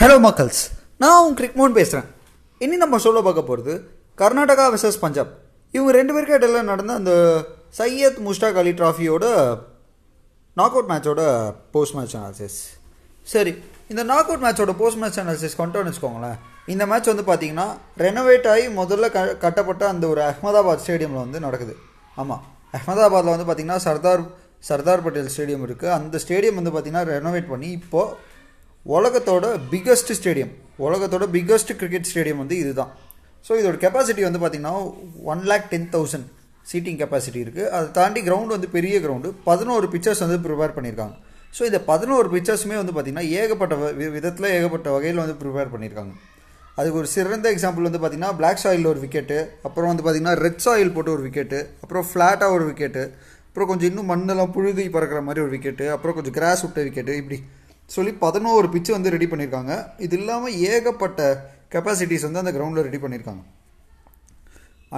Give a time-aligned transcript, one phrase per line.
[0.00, 0.60] Hello மக்கள்ஸ்
[1.02, 2.04] நான் உன் கிரிக்மோன் பேசுகிறேன்
[2.58, 3.72] இனி நம்ம சொல்ல பார்க்க போகிறது
[4.20, 5.30] கர்நாடகா விசஸ் பஞ்சாப்.
[5.74, 7.12] இவங்க ரெண்டு பேருக்கு இடையில நடந்த அந்த
[7.78, 9.24] சையத் முஷ்டாக் அலி ட்ராஃபியோட
[10.60, 11.22] நாக் அவுட் மேட்சோட
[11.74, 12.58] போஸ்ட் மேட்ச் அனாலிசிஸ்
[13.32, 13.54] சரி
[13.88, 16.38] இந்த நாக் அவுட் மேட்சோட போஸ்ட் மேட்ச் அனாலிசிஸ் கொண்டோன்னு வச்சுக்கோங்களேன்.
[16.74, 17.66] இந்த மேட்ச் வந்து பார்த்தீங்கன்னா
[18.04, 21.76] ரெனோவேட் ஆகி முதல்ல க கட்டப்பட்ட அந்த ஒரு அஹ்மதாபாத் ஸ்டேடியமில் வந்து நடக்குது.
[22.16, 22.44] ஆமாம்
[22.76, 24.24] அஹ்மதாபாத்தில் வந்து பார்த்திங்கன்னா சர்தார்
[24.70, 28.36] சர்தார் பட்டேல் ஸ்டேடியம் இருக்குது அந்த ஸ்டேடியம் வந்து பார்த்தீங்கன்னா ரெனோவேட் பண்ணி இப்போது
[28.86, 32.92] உலகத்தோட பிக்கஸ்ட் ஸ்டேடியம் உலகத்தோட பிக்கஸ்ட் கிரிக்கெட் ஸ்டேடியம் வந்து இதுதான்.
[33.44, 34.74] ஸோ இதோட கெப்பாசிட்டி வந்து பார்த்தீங்கன்னா
[35.26, 36.26] one lakh ten thousand
[36.66, 41.14] seating capacity இருக்குது அதை தாண்டி கிரவுண்டு வந்து பெரிய கிரவுண்டு பதினோரு பிக்சர்ஸ் வந்து ப்ரிப்பேர் பண்ணியிருக்காங்க
[41.54, 46.12] ஸோ இந்த பதினோரு பிக்சர்ஸுமே வந்து பார்த்திங்கன்னா ஏகப்பட்ட வி- விதத்தில் ஏகப்பட்ட வகையில் வந்து ப்ரிப்பேர் பண்ணியிருக்காங்க
[46.78, 50.92] அதுக்கு ஒரு சிறந்த எக்ஸாம்பிள் வந்து பார்த்திங்கன்னா பிளாக் சாயில் ஒரு விக்கெட்டு அப்புறம் வந்து பார்த்திங்கன்னா ரெட் சாயில்
[50.92, 53.02] போட்டு ஒரு விக்கெட்டு அப்புறம் ஃப்ளாட்டாக ஒரு விக்கெட்டு
[53.48, 57.38] அப்புறம் கொஞ்சம் இன்னும் மண்ணெல்லாம் புழுதி பறக்கிற மாதிரி ஒரு விக்கெட்டு அப்புறம் கொஞ்சம் கிராஸ் விட்ட விக்கெட்டு இப்படி
[57.94, 59.72] சொல்லி பதினோரு பிச்சு வந்து ரெடி பண்ணியிருக்காங்க
[60.06, 61.22] இது இல்லாமல் ஏகப்பட்ட
[61.74, 63.44] கெப்பாசிட்டிஸ் வந்து அந்த கிரவுண்டில் ரெடி பண்ணியிருக்காங்க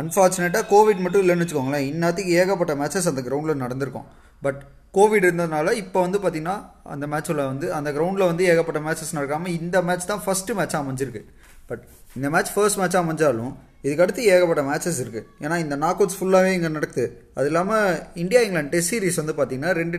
[0.01, 1.87] அன்ஃபார்ச்சுனேட்டாக கோவிட் மட்டும் இல்லைன்னு வச்சுக்கோங்களேன்.
[1.93, 4.05] இன்னத்துக்கு ஏகப்பட்ட மேட்சஸ் அந்த கிரவுண்டில் நடந்திருக்கும்.
[4.43, 4.61] பட்
[4.97, 6.57] கோவிட் இருந்ததுனால இப்போ வந்து பார்த்திங்கன்னா
[6.95, 11.23] அந்த மேட்ச்சில் வந்து அந்த கிரவுண்டில் வந்து ஏகப்பட்ட மேட்சஸ் நடக்காமல் இந்த மேட்ச் தான் ஃபஸ்ட்டு மேட்சாக அமைஞ்சிருக்கு.
[11.71, 11.83] பட்
[12.19, 13.53] இந்த மேட்ச் ஃபர்ஸ்ட் மேட்சாக அமைஞ்சாலும்
[13.87, 17.07] இதுக்கடுத்து ஏகப்பட்ட மேட்சஸ் இருக்குது ஏன்னா இந்த நாக் அவுட்ஸ் ஃபுல்லாகவே இங்கே நடக்குது.
[17.39, 17.89] அது இல்லாமல்
[18.23, 19.99] இந்தியா இங்கிலாந்து டெஸ்ட் சீரிஸ் வந்து பார்த்திங்கன்னா ரெண்டு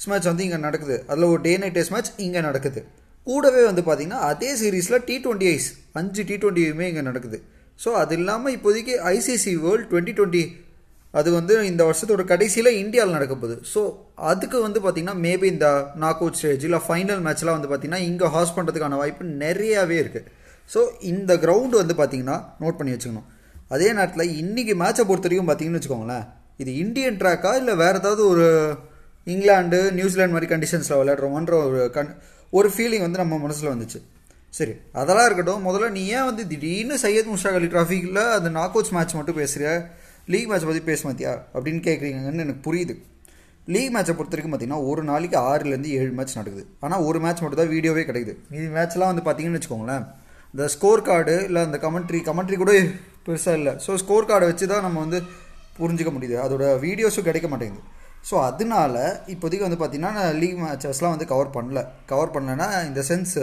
[0.00, 0.94] டெஸ்ட் மேட்ச் வந்து இங்கே நடக்குது.
[1.10, 2.80] அதில் ஒரு டே நைட் டெஸ்ட் மேட்ச் இங்கே நடக்குது.
[3.26, 5.66] கூடவே வந்து பார்த்திங்கன்னா அதே சீரீஸில் டி டுவெண்ட்டி ஐஸ்
[6.00, 7.38] அஞ்சு டி டுவெண்ட்டியுமே இங்கே நடக்குது.
[7.82, 10.42] ஸோ அது இல்லாமல் இப்போதைக்கு ஐசிசி வேர்ல்டு டுவெண்ட்டி டுவெண்ட்டி
[11.14, 13.56] அது வந்து இந்த வருஷத்தோட கடைசியில் இந்தியாவில் நடக்க போகுது.
[13.72, 13.80] ஸோ
[14.30, 15.68] அதுக்கு வந்து பார்த்திங்கன்னா மேபி இந்த
[16.04, 20.28] நாக் அவுட் ஸ்டேஜ் இல்லை ஃபைனல் மேட்ச்லாம் வந்து பார்த்திங்கன்னா இங்கே ஹாஸ் பண்ணுறதுக்கான வாய்ப்பு நிறையாவே இருக்குது
[20.74, 23.26] ஸோ இந்த கிரவுண்டு வந்து பார்த்திங்கன்னா நோட் பண்ணி வச்சுக்கணும்.
[23.74, 26.24] அதே நேரத்தில் இன்றைக்கி மேட்சை பொறுத்த வரைக்கும் பார்த்தீங்கன்னு வச்சுக்கோங்களேன்
[26.62, 28.46] இது இந்தியன் ட்ராக்கா இல்லை வேறு ஏதாவது ஒரு
[29.34, 32.12] இங்கிலாந்து நியூசிலாந்து மாதிரி கண்டிஷன்ஸில் விளையாடுறோமன்ற ஒரு கண்
[32.52, 33.98] ஒரு ஃபீலிங் வந்து நம்ம மனசில் வந்துச்சு.
[34.54, 35.64] சரி அதெல்லாம் இருக்கட்டும்.
[35.68, 39.66] முதல்ல நீ ஏன் வந்து திடீர்னு சையத் முஷாக் அலி ட்ராஃபிக்கில் அந்த நாக் அவுட்ஸ் மேட்ச் மட்டும் பேசுகிற
[40.32, 42.94] லீக் மேட்ச் பற்றி பேச மாத்தியா அப்படின்னு கேட்குறீங்கன்னு எனக்கு புரியுது.
[43.74, 46.64] லீக் மேட்சை பொறுத்த வரைக்கும் பார்த்தீங்கன்னா ஒரு நாளைக்கு ஆறுலேருந்து ஏழு மேட்ச் நடக்குது.
[46.86, 48.34] ஆனால் ஒரு மேட்ச் மட்டும் தான் வீடியோவே கிடைக்குது.
[48.58, 50.04] இது மேட்ச்லாம் வந்து பார்த்தீங்கன்னு வச்சுக்கோங்களேன்
[50.54, 52.72] இந்த ஸ்கோர் கார்டு இல்லை அந்த கமெண்ட்ரி கமெண்ட்ரி கூட
[53.26, 53.72] பெருசாக இல்லை.
[53.84, 55.18] ஸோ ஸ்கோர் கார்டை வச்சு தான் நம்ம வந்து
[55.78, 56.36] புரிஞ்சிக்க முடியுது.
[56.44, 57.84] அதோட வீடியோஸும் கிடைக்க மாட்டேங்குது.
[58.28, 58.96] ஸோ அதனால
[59.34, 61.80] இப்போதைக்கு வந்து பார்த்தீங்கன்னா நான் லீக் மேட்சஸ்லாம் வந்து கவர் பண்ணல.
[62.10, 63.36] கவர் பண்ணலன்னா இந்த சென்ஸ்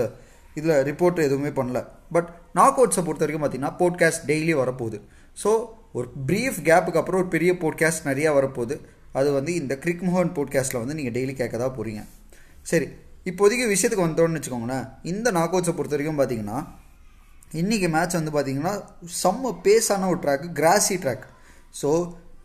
[0.59, 1.79] இதில் ரிப்போர்ட் எதுவுமே பண்ணல.
[2.15, 2.29] பட்
[2.59, 4.99] நாக் அவுட்ஸை பொறுத்த வரைக்கும் பார்த்தீங்கன்னா போட்காஸ்ட் டெய்லி வரப்போகுது.
[5.41, 5.49] ஸோ
[5.97, 8.75] ஒரு ப்ரீஃப் கேப்புக்கு அப்புறம் ஒரு பெரிய போட்காஸ்ட் நிறையா வரப்போகுது.
[9.19, 12.01] அது வந்து இந்த கிரிக் மோகன் போட்காஸ்ட்டில் வந்து நீங்கள் டெய்லி கேட்க தான் போகிறீங்க
[12.71, 12.87] சரி
[13.29, 14.85] இப்போதைக்கு விஷயத்துக்கு வந்தோன்னு வச்சுக்கோங்களேன்.
[15.11, 16.59] இந்த நாக் அவுட்ஸை பொறுத்த வரைக்கும் பார்த்தீங்கன்னா
[17.61, 18.73] இன்றைக்கி மேட்ச் வந்து பார்த்திங்கன்னா
[19.21, 21.25] செம்ம பேஸான ஒரு ட்ராக் கிராசி ட்ராக்
[21.81, 21.89] ஸோ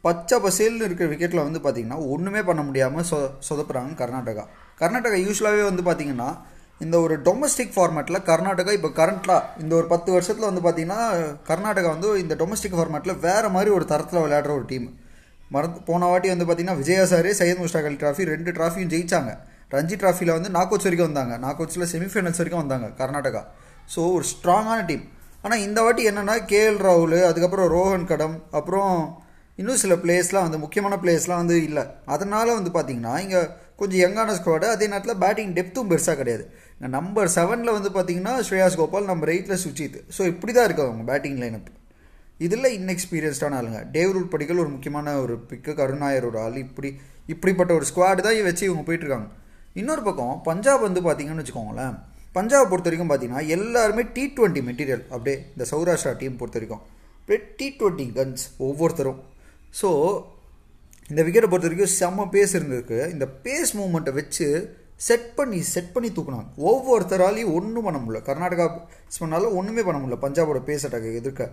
[0.02, 3.18] பச்சை பசேல்னு இருக்கிற விக்கெட்டில் வந்து பார்த்திங்கன்னா ஒன்றுமே பண்ண முடியாமல் சொ
[3.48, 4.44] சொதப்புறாங்க கர்நாடகா.
[4.80, 6.36] கர்நாடகா யூஸ்வலாகவே வந்து பார்த்திங்கன்னா
[6.80, 11.00] இந்த ஒரு டொமஸ்டிக் ஃபார்மேட்டில் கர்நாடகா இப்போ கரண்ட்லாக இந்த ஒரு பத்து வருஷத்தில் வந்து பார்த்தீங்கன்னா
[11.48, 15.00] கர்நாடகா வந்து இந்த டொமஸ்டிக் ஃபார்மேட்டில் வேறு மாதிரி ஒரு தரத்தில் விளையாடுற ஒரு டீம்
[15.50, 19.32] மறந்து போன வாட்டி வந்து பார்த்தீங்கன்னா விஜயா சார் சையத் முஸ்டாக் அலி ட்ராஃபி ரெண்டு ட்ராஃபியும் ஜெயிச்சாங்க.
[19.70, 21.38] ரஞ்சி ட்ராஃபியில் வந்து நாகோச் வரைக்கும் வந்தாங்க.
[21.38, 21.60] நாக்
[21.94, 23.42] செமிஃபைனல்ஸ் வரைக்கும் வந்தாங்க கர்நாடகா.
[23.94, 25.04] ஸோ ஒரு ஸ்ட்ராங்கான டீம்
[25.42, 29.21] ஆனால் இந்த வாட்டி என்னென்னா கேஎல் ராகுல் அதுக்கப்புறம் ரோஹன் கடம் அப்புறம்
[29.58, 31.84] இன்னும் சில பிளேஸ்லாம் வந்து முக்கியமான பிளேஸ்லாம் வந்து இல்லை.
[32.14, 33.40] அதனால் வந்து பார்த்திங்கன்னா இங்கே
[33.80, 36.44] கொஞ்சம் யங்கான ஸ்குவாடு அதே நேரத்தில் பேட்டிங் டெப்த்தும் பெருசாக கிடையாது.
[36.96, 39.98] நம்பர் செவனில் வந்து பார்த்தீங்கன்னா ஸ்ரேயாஸ் கோபால் நம்பர் எயிட்டில் சுஜித்.
[40.16, 41.70] ஸோ இப்படி தான் இருக்கு அவங்க பேட்டிங் லைனப்
[42.46, 43.80] இதில் இன்எக்ஸ்பீரியன்ஸ்டான ஆளுங்க.
[43.96, 46.56] டேவ் ரூட் படிக்கல் ஒரு முக்கியமான ஒரு பிக்கு கருணாயர் ஒரு ஆள்.
[46.66, 46.90] இப்படி
[47.32, 49.28] இப்படிப்பட்ட ஒரு ஸ்குவாடு தான் வச்சு இவங்க போயிட்டுருக்காங்க
[49.80, 51.94] இன்னொரு பக்கம் பஞ்சாப் வந்து பார்த்தீங்கன்னு வச்சுக்கோங்களேன்.
[52.38, 56.82] பஞ்சாப் பொறுத்த வரைக்கும் பார்த்தீங்கன்னா எல்லாருமே டி ட்வெண்ட்டி மெட்டீரியல் அப்படியே இந்த சௌராஷ்டிரா டீம் பொறுத்த வரைக்கும்.
[57.20, 59.20] அப்படியே டி ட்வெண்ட்டி கன்ஸ் ஒவ்வொருத்தரும்.
[59.80, 59.88] ஸோ
[61.10, 62.98] இந்த விக்கெட்டை பொறுத்த வரைக்கும் செம்ம பேஸ் இருந்திருக்கு.
[63.14, 64.46] இந்த பேஸ் மூமெண்ட்டை வச்சு
[65.08, 66.48] செட் பண்ணி செட் பண்ணி தூக்குனாங்க.
[66.70, 68.20] ஒவ்வொருத்தராலையும் ஒன்றும் பண்ண முடியல.
[68.28, 68.66] கர்நாடகா
[69.22, 70.18] பண்ணாலும் ஒன்றுமே பண்ண முடியல.
[70.24, 71.48] பஞ்சாபோட பேஸ் அட்டாக்கு எதிர்க்க.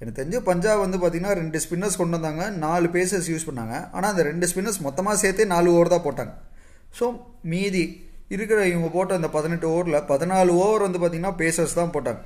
[0.00, 2.44] எனக்கு தெரிஞ்சு பஞ்சாப் வந்து பார்த்திங்கன்னா ரெண்டு ஸ்பின்னர்ஸ் கொண்டு வந்தாங்க.
[2.64, 3.74] நாலு பேசர்ஸ் யூஸ் பண்ணாங்க.
[3.96, 6.32] ஆனால் அந்த ரெண்டு ஸ்பின்னர்ஸ் மொத்தமாக சேர்த்தே நாலு ஓவர் தான் போட்டாங்க.
[6.98, 7.04] ஸோ
[7.52, 7.84] மீதி
[8.34, 12.22] இருக்கிற இவங்க போட்ட அந்த பதினெட்டு ஓவரில் பதினாலு ஓவர் வந்து பார்த்தீங்கன்னா பேசர்ஸ் தான் போட்டாங்க.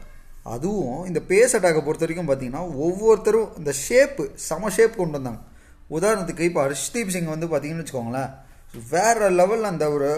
[0.55, 5.41] அதுவும் இந்த பேஸ் அட்டாக்கை பொறுத்த வரைக்கும் பார்த்தீங்கன்னா ஒவ்வொருத்தரும் இந்த ஷேப்பு சம ஷேப் கொண்டு வந்தாங்க.
[5.97, 8.31] உதாரணத்துக்கு இப்போ ஹர்ஷ்தீப் சிங் வந்து பார்த்தீங்கன்னு வச்சுக்கோங்களேன்
[8.93, 10.09] வேற லெவல் அந்த ஒரு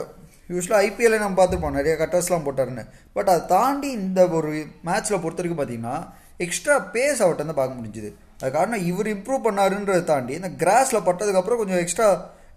[0.52, 2.84] யூஸ்வலாக ஐபிஎல்லே நம்ம பார்த்துருப்போம் நிறைய கட்டர்ஸ்லாம் போட்டாருன்னு.
[3.16, 4.52] பட் அதை தாண்டி இந்த ஒரு
[4.88, 5.96] மேட்ச்சில் பொறுத்த வரைக்கும் பார்த்தீங்கன்னா
[6.44, 8.10] எக்ஸ்ட்ரா பேஸ் அவர்கிட்ட வந்து பார்க்க முடிஞ்சுது.
[8.40, 12.08] அது காரணம் இவர் இம்ப்ரூவ் பண்ணாருன்றதை தாண்டி இந்த கிராஸில் பட்டதுக்கப்புறம் கொஞ்சம் எக்ஸ்ட்ரா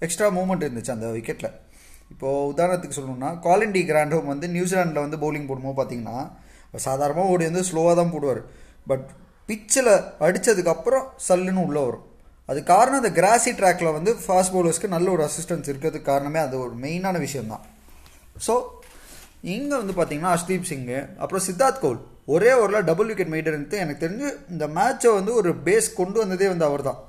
[0.06, 1.52] எக்ஸ்ட்ரா மூமெண்ட் இருந்துச்சு அந்த விக்கெட்டில்
[2.14, 6.18] இப்போது உதாரணத்துக்கு சொல்லணும்னா காலிண்டி கிராண்டோம் வந்து நியூசிலாண்டில் வந்து பவுலிங் போடும்போது பார்த்தீங்கன்னா
[6.88, 8.42] சாதாரணமாக ஓடி வந்து ஸ்லோவாக தான் போடுவார்.
[8.92, 9.08] பட்
[9.50, 9.92] பிச்சில்
[10.26, 12.06] அடித்ததுக்கப்புறம் சல்லுன்னு உள்ளே வரும்.
[12.50, 16.74] அது காரணம் அந்த கிராசி ட்ராக்ல வந்து ஃபாஸ்ட் பவுலர்ஸ்க்கு நல்ல ஒரு அசிஸ்டன்ஸ் இருக்கிறதுக்கு காரணமே அது ஒரு
[16.86, 17.66] மெயினான விஷயம்தான்.
[18.46, 18.54] ஸோ
[19.54, 22.02] இங்கே வந்து பார்த்தீங்கன்னா அஷ்தீப் சிங்கு அப்புறம் சித்தார்த் கவுல்
[22.34, 26.68] ஒரே ஓவரில் டபுள் விக்கெட் மெய்டர்ன்ட்டு எனக்கு தெரிஞ்சு இந்த மேட்சை வந்து ஒரு பேஸ் கொண்டு வந்ததே வந்து
[26.68, 27.00] அவர் தான்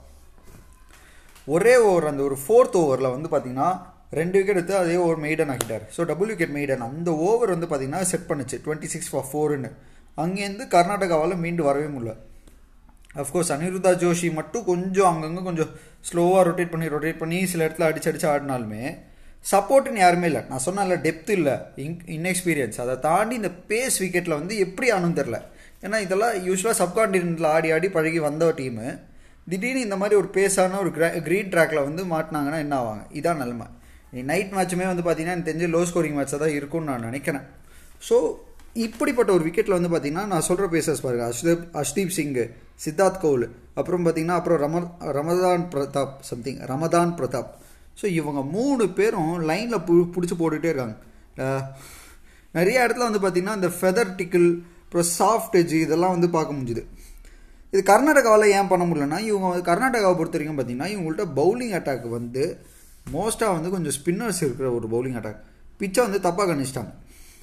[1.47, 3.70] ஒரே ஓவர் அந்த ஒரு ஃபோர்த் ஓவரில் வந்து பார்த்தீங்கன்னா
[4.19, 5.85] ரெண்டு விக்கெட் எடுத்து அதே ஓவர் மெய்டன் ஆக்கிட்டார்.
[5.94, 8.56] ஸோ டபுள் விக்கெட் மெய்டன் அந்த ஓவர் வந்து பார்த்திங்கன்னா செட் பண்ணுச்சு.
[8.64, 9.70] டுவெண்ட்டி சிக்ஸ் ஃபார் ஃபோர்னு
[10.25, 12.14] அங்கேருந்து கர்நாடகாவால் மீண்டு வரவே முடியல.
[13.23, 15.70] அஃப்கோர்ஸ் அனிருதா ஜோஷி மட்டும் கொஞ்சம் அங்கங்கே கொஞ்சம்
[16.09, 18.85] ஸ்லோவாக ரொட்டேட் பண்ணி ரொட்டேட் பண்ணி சில இடத்துல அடிச்சு அடிச்சு ஆடினாலுமே
[19.50, 20.43] சப்போர்ட்டுன்னு யாருமே இல்லை.
[20.50, 21.55] நான் சொன்னல டெப்த் இல்லை
[21.85, 25.38] இன் இன்எக்ஸ்பீரியன்ஸ் அதை தாண்டி இந்த பேஸ் விக்கெட்டில் வந்து எப்படி ஆனும் தெரில
[25.87, 28.88] ஏன்னா இதெல்லாம் யூஸ்வலாக சப்கான்டினென்ட்டில் ஆடி ஆடி பழகி வந்த டீமு
[29.47, 30.91] திடீர்னு இந்த மாதிரி ஒரு பேஸான ஒரு
[31.29, 33.05] க்ரீன் ட்ராக்ல வந்து மாட்டினாங்கன்னா என்ன ஆவாங்க?
[33.20, 33.67] இதான் நிலமை.
[34.31, 37.44] நைட் மேட்சுமே வந்து பார்த்தீங்கன்னா எனக்கு தெரிஞ்சு லோ ஸ்கோரிங் மேட்சாக தான் இருக்கும்னு நான் நினைக்கிறேன்.
[38.09, 38.17] ஸோ
[38.87, 42.44] இப்படிப்பட்ட ஒரு விக்கெட்டில் வந்து பார்த்தீங்கன்னா நான் சொல்கிற பேசர்ஸ் பாருங்கள் அஷ்தீப் அஷ்தீப் சிங்கு
[42.85, 43.47] சித்தார்த் கவுல்
[43.81, 44.82] அப்புறம் பார்த்தீங்கன்னா அப்புறம் ரம
[45.19, 47.50] ரமதான் பிரதாப் சம்திங் ரமதான் பிரதாப்.
[48.00, 50.97] ஸோ இவங்க மூணு பேரும் லைனில் பு பிடிச்சி போட்டுகிட்டே இருக்காங்க.
[52.59, 54.49] நிறைய இடத்துல வந்து பார்த்திங்கன்னா இந்த ஃபெதர் டிக்கிள்
[54.85, 56.82] அப்புறம் சாஃப்ட் எஜ் இதெல்லாம் வந்து பார்க்க முடிஞ்சுது.
[57.73, 62.44] இது கர்நாடகாவில் ஏன் பண்ண முடியலன்னா இவங்க கர்நாடகாவை பொறுத்த வரைக்கும் பார்த்தீங்கன்னா இவங்கள்ட்ட பவுலிங் அட்டாக் வந்து
[63.10, 65.40] மோஸ்ட்டாக வந்து கொஞ்சம் ஸ்பின்னர்ஸ் இருக்கிற ஒரு பவுலிங் அட்டாக்
[65.78, 66.93] பிச்சை வந்து தப்பாக கணிச்சிட்டாங்க.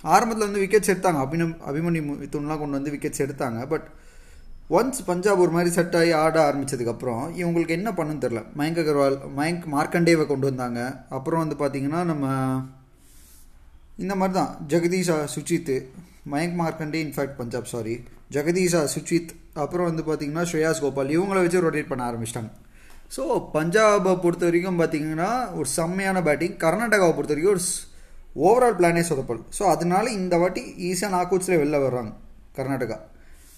[0.01, 1.19] ஆரம்பத்தில் வந்து விக்கெட்ஸ் எடுத்தாங்க.
[1.19, 3.67] அபினம் அபிமன்யு மித்துன்லாம் கொண்டு வந்து விக்கெட்ஸ் எடுத்தாங்க.
[3.67, 3.87] பட்
[4.69, 9.65] ஒன்ஸ் பஞ்சாப் ஒரு மாதிரி செட் ஆகி ஆட ஆரம்பித்ததுக்கப்புறம் இவங்களுக்கு என்ன பண்ணுன்னு தெரில மயங்க் அகர்வால் மயங்க்
[9.71, 11.05] மார்க்கண்டேவை கொண்டு வந்தாங்க.
[11.09, 12.61] அப்புறம் வந்து பார்த்திங்கன்னா நம்ம
[13.97, 14.57] இந்த மாதிரி தான்.
[14.67, 15.85] Jagadeesha Sujith
[16.31, 21.87] Mayank Markande in fact Punjab sorry Jagadeesha Sujith அப்புறம் வந்து பார்த்திங்கன்னா ஸ்ரேயாஸ் கோபால் இவங்கள வச்சு ரொட்டேட்
[21.87, 22.51] பண்ண ஆரம்பிச்சிட்டாங்க.
[23.15, 23.23] ஸோ
[23.53, 25.29] பஞ்சாபை பொறுத்த வரைக்கும் பார்த்தீங்கன்னா
[25.59, 27.63] ஒரு செம்மையான பேட்டிங் கர்நாடகாவை பொறுத்த வரைக்கும் ஒரு
[28.47, 32.11] ஓவரால் பிளானே சொதப்பல் ஸோ அதனால இந்த வாட்டி ஈஸியாக நாக் வெளில வர்றாங்க
[32.57, 32.97] கர்நாடகா.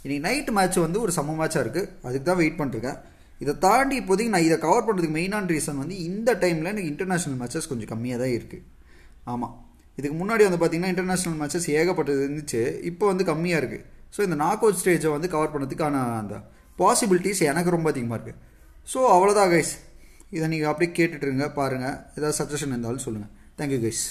[0.04, 2.98] இன்றைக்கி நைட் மேட்ச் வந்து ஒரு சம மேட்சாக இருக்குது அதுக்கு தான் வெயிட் பண்ணிருக்கேன்.
[3.42, 7.70] இதை தாண்டி இப்போதைக்கு நான் இதை கவர் பண்ணுறதுக்கு மெயினான ரீசன் வந்து இந்த டைமில் எனக்கு இன்டர்நேஷ்னல் மேட்சஸ்
[7.72, 8.64] கொஞ்சம் கம்மியாக தான் இருக்குது
[9.34, 9.54] ஆமாம்
[9.98, 12.62] இதுக்கு முன்னாடி வந்து பார்த்தீங்கன்னா இன்டர்நேஷ்னல் மேட்சஸ் ஏகப்பட்டது இருந்துச்சு.
[12.90, 13.84] இப்போ வந்து கம்மியாக இருக்குது
[14.16, 16.38] ஸோ இந்த நாக் அவுட் ஸ்டேஜை வந்து கவர் பண்ணுறதுக்கான அந்த
[16.80, 18.40] பாசிபிலிட்டிஸ் எனக்கு ரொம்ப அதிகமாக இருக்குது
[18.92, 19.74] ஸோ அவ்வளோதான் கைஸ்
[20.30, 24.04] இதை நீங்கள் அப்படியே கேட்டுட்ருங்க பாருங்கள் ஏதாவது சஜஷன் இருந்தாலும் சொல்லுங்கள் தேங்க்யூ கைஸ்